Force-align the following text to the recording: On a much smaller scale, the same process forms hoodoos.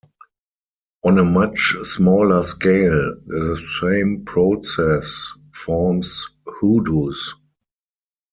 On 1.03 1.19
a 1.19 1.23
much 1.23 1.75
smaller 1.83 2.41
scale, 2.41 3.15
the 3.27 3.55
same 3.55 4.25
process 4.25 5.31
forms 5.53 6.27
hoodoos. 6.59 7.35